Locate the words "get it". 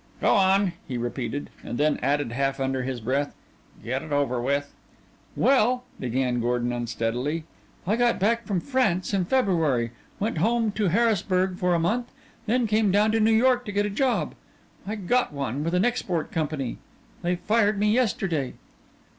3.83-4.11